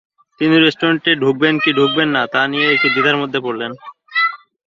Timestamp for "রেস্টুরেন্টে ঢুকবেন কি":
0.57-1.69